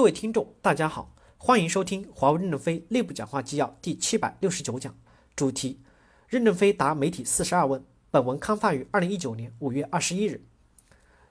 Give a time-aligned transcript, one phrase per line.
[0.00, 4.96] 各位听众，大家好，欢迎收听华为任正非内部讲话纪要第七百六十九讲，
[5.36, 5.82] 主题：
[6.26, 7.84] 任正非答媒体四十二问。
[8.10, 10.42] 本文刊发于二零一九年五月二十一日。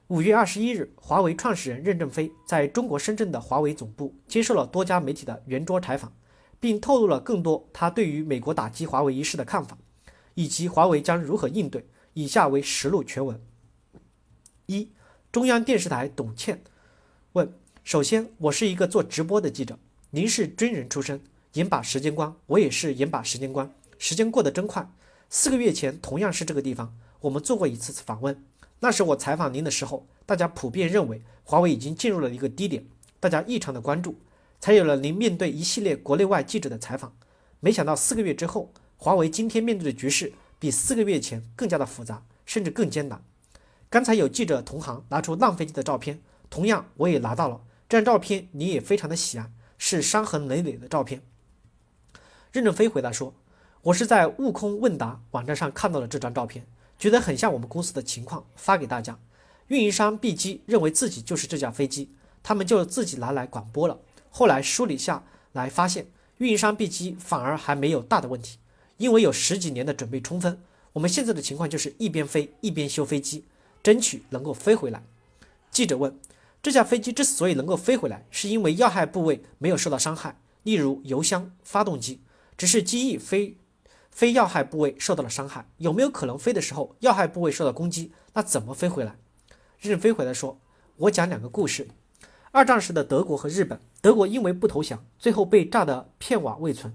[0.06, 6.12] 五月二十一日，华为创始人任正非在中国深圳的华为总部接受了多家媒体的圆桌采访，
[6.60, 9.76] 并透露了更多他对于美国打击华为一事的看法，
[10.34, 11.88] 以及华为将如何应对。
[12.14, 13.44] 以下为实录全文。
[14.66, 14.92] 一，
[15.32, 16.62] 中央电视台董倩
[17.32, 17.52] 问。
[17.82, 19.76] 首先，我是一个做直播的记者，
[20.10, 21.20] 您是军人出身，
[21.54, 23.72] 严把时间关，我也是严把时间关。
[23.98, 24.88] 时间过得真快，
[25.28, 28.44] 四个月前同样是这个地方，我们做过一次次访问。
[28.80, 32.84] 那时我采访您的时候，大家普遍认为华为已经进入了一个低点，
[33.18, 34.14] 大家异常的关注，
[34.60, 37.16] 才有了您面对一系列国内外记者的采访。
[37.58, 43.24] 没想到四个月之后，华为今天面对的局势比四个月前更加的复杂，甚至更艰难。
[43.88, 47.62] 刚才有记者同行拿出浪飞机的照片，同样我也拿到了。
[47.90, 51.20] 这张照片你也非常的喜爱，是伤痕累累的照片。
[52.52, 53.34] 任正非回答说
[53.82, 56.64] ：“我是在悟空问答网站上看到了这张照片，
[57.00, 59.18] 觉得很像我们公司的情况，发给大家。
[59.66, 62.12] 运营商 B 机认为自己就是这架飞机，
[62.44, 63.98] 他们就自己拿来广播了。
[64.30, 66.06] 后来梳理下来，发现
[66.38, 68.58] 运营商 B 机反而还没有大的问题，
[68.98, 70.62] 因为有十几年的准备充分。
[70.92, 73.46] 我们现在的情况就是一边飞一边修飞机，
[73.82, 75.02] 争取能够飞回来。”
[75.72, 76.16] 记者问。
[76.62, 82.20] 这架飞机之所以能够飞回来，是因为要害部位没有受到伤害，例如油箱、发动机，
[82.58, 83.56] 只是机翼非
[84.10, 85.66] 非要害部位受到了伤害。
[85.78, 88.12] 有没有可能飞的时候要害部位受到攻击？
[88.34, 89.16] 那怎么飞回来？
[89.78, 90.60] 任飞回来说
[90.96, 91.88] ：“我讲两个故事。
[92.50, 96.94] 二战时的德国和日本，德国因为不投降，最后被炸得片瓦未存，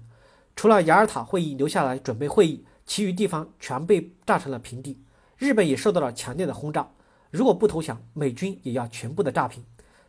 [0.54, 5.00] 除了雅尔塔会议留下来准备会议，其余地方全被炸成了平地。
[5.36, 6.88] 日本也受到了强烈的轰炸。”
[7.30, 9.64] 如果不投降，美军也要全部的炸平。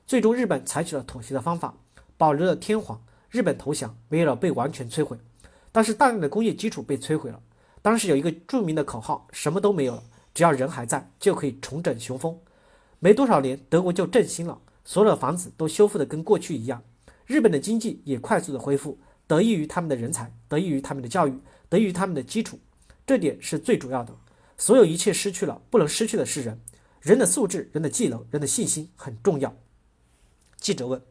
[0.06, 1.76] 最终，日本采取了妥协的方法，
[2.18, 3.02] 保留了天皇。
[3.30, 5.18] 日本投降，没有了被完全摧毁，
[5.72, 7.42] 但是大量的工业基础被摧毁了。
[7.82, 12.40] 当时有一个著名的口号：什么都没有了，只要人还在，就可以重整雄风。
[13.00, 16.82] 没多少年，德国就振兴了，所有的房子都修复的跟过去一样。
[17.26, 22.58] 日本的经济也快速的恢复，得益于他们的人才，得益于他们的教育，得益于他们的基础。
[23.06, 24.16] 这点是最主要的。
[24.58, 26.60] 所有一切失去了，不能失去的是人。
[27.08, 29.56] 人的素质、人的技能、人的信心很重要。
[30.58, 31.02] 记者问：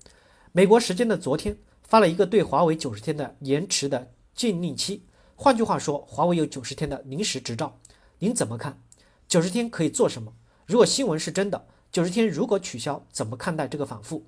[0.53, 7.79] 美国时间的昨天发了一个对华为九十天的延迟的禁令期，换句话说，华为有九十天的临时执照，
[8.19, 8.79] 您怎么看？
[9.27, 10.35] 九十天可以做什么？
[10.67, 14.27] 如果新闻是真的，九十天如果取消，怎么看待这个反复？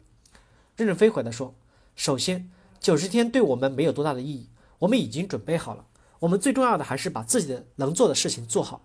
[0.75, 1.55] 任正非回答说：
[1.95, 2.51] 首先，
[2.81, 4.49] 九十天对我们没有多大的意义，
[4.79, 5.85] 我们已经准备好了。
[6.21, 8.81] 我们最重要的还是把自己的能做的事情做好。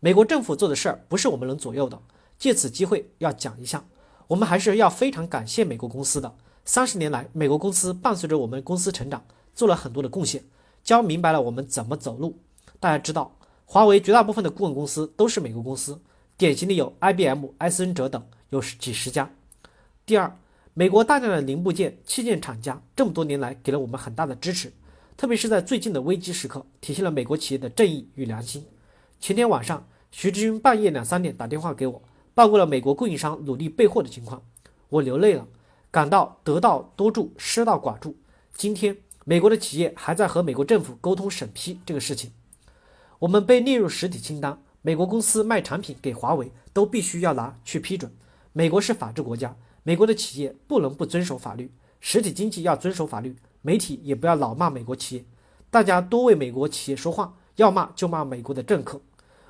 [0.00, 1.98] 美国政府做的事儿不是我们能左右的。
[2.38, 3.84] 借此机会要讲一下，
[4.28, 6.34] 我们还是要非常感谢美国公司的。
[6.64, 9.24] 三十年来，美国公司伴随着我们公司成长，
[9.54, 10.42] 做了很多的贡献，
[10.82, 12.38] 教明白了我们怎么走路。
[12.80, 16.00] 大家知道，华为绝大部分的顾问公司都是美国公司，
[16.36, 19.30] 典型的有 IBM、埃森哲等，有几十家。
[20.04, 20.36] 第二，
[20.74, 24.72] 美国大量的零部件器件厂家这么多年来给了我们很大的支持，
[25.16, 28.66] 特别是在最近的危机时刻，体现了美国企业的正义与良心。
[29.20, 32.02] 前天晚上，徐志军半夜两三点打电话给我。
[32.36, 34.42] 报告了美国供应商努力备货的情况，
[34.90, 35.48] 我流泪了，
[35.90, 38.14] 感到得道多助，失道寡助。
[38.54, 42.32] 今天，美国的企业还在和美国政府沟通审批这个事情。
[43.20, 48.12] 我们被列入实体清单，美国公司卖产品给华为都必须要拿去批准。
[48.52, 55.24] 美国是法治国家，美国的企业不能不遵守法律，实体经济要遵守法律，媒体也不要老骂美国企业，
[55.70, 59.00] 大家多为美国企业说话，要骂就骂美国的政客。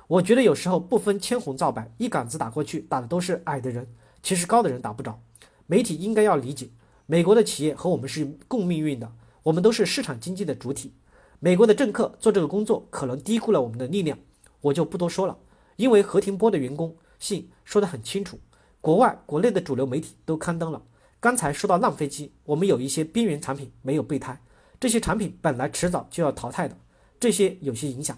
[0.07, 3.85] 我觉得有时候不分青红皂白，一杆子打过去，打的都是矮的人，
[4.23, 5.19] 其实高的人打不着。
[5.65, 6.69] 媒体应该要理解，
[7.05, 9.11] 美国的企业和我们是共命运的，
[9.43, 10.93] 我们都是市场经济的主体。
[11.39, 14.17] 美国的政客做这个工作，可能低估了我们的力量，
[14.61, 15.37] 我就不多说了。
[15.75, 18.39] 因为何庭波的员工信说得很清楚，
[18.79, 20.81] 国外、国内的主流媒体都刊登了。
[21.19, 24.41] 刚才说到浪飞机，我们有一些边缘产品没有备胎，
[24.79, 26.77] 这些产品本来迟早就要淘汰的，
[27.19, 28.17] 这些有些影响。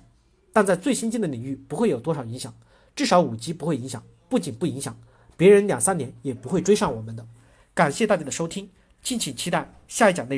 [0.54, 2.54] 但在最先进的领域不会有多少影响，
[2.96, 4.04] 至少五 G 不会影响。
[4.28, 4.96] 不仅不影响，
[5.36, 7.26] 别人两三年也不会追上我们的。
[7.74, 8.70] 感谢大家的收听，
[9.02, 10.38] 敬请期待下一讲内